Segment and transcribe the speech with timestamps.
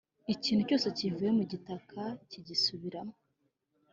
[0.33, 3.15] Ikintu cyose kivuye mu gitaka, kigisubiramo,